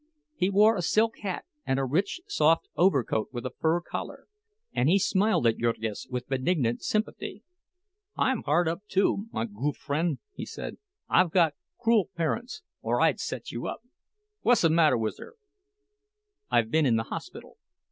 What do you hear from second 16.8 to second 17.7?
in the hospital."